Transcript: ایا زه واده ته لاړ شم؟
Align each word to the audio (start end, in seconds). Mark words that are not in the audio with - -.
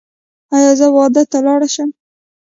ایا 0.55 0.71
زه 0.79 0.87
واده 0.95 1.23
ته 1.31 1.37
لاړ 1.45 1.61
شم؟ 1.73 1.89